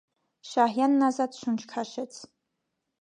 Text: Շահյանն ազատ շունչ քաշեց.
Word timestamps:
Շահյանն 0.51 1.05
ազատ 1.09 1.37
շունչ 1.43 1.59
քաշեց. 1.75 2.21